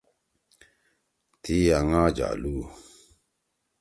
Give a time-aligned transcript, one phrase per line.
[1.41, 2.55] تی آنگا جالُو۔